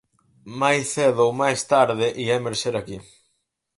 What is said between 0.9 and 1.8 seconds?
cedo ou máis